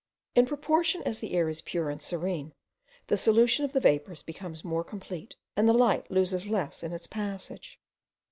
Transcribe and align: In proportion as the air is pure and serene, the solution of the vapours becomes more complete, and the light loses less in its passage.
In 0.35 0.47
proportion 0.47 1.03
as 1.03 1.19
the 1.19 1.33
air 1.33 1.47
is 1.47 1.61
pure 1.61 1.91
and 1.91 2.01
serene, 2.01 2.55
the 3.05 3.17
solution 3.17 3.63
of 3.65 3.71
the 3.71 3.79
vapours 3.79 4.23
becomes 4.23 4.63
more 4.63 4.83
complete, 4.83 5.35
and 5.55 5.69
the 5.69 5.73
light 5.73 6.09
loses 6.09 6.47
less 6.47 6.81
in 6.81 6.91
its 6.91 7.05
passage. 7.05 7.79